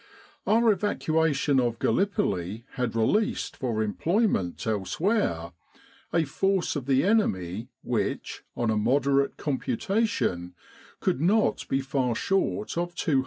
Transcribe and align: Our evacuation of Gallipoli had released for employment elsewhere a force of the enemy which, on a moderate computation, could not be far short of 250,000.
Our 0.47 0.71
evacuation 0.71 1.59
of 1.59 1.77
Gallipoli 1.77 2.65
had 2.71 2.95
released 2.95 3.55
for 3.55 3.83
employment 3.83 4.65
elsewhere 4.65 5.51
a 6.11 6.23
force 6.25 6.75
of 6.75 6.87
the 6.87 7.03
enemy 7.03 7.69
which, 7.83 8.43
on 8.57 8.71
a 8.71 8.77
moderate 8.77 9.37
computation, 9.37 10.55
could 11.01 11.21
not 11.21 11.67
be 11.67 11.81
far 11.81 12.15
short 12.15 12.69
of 12.79 12.95
250,000. 12.95 13.19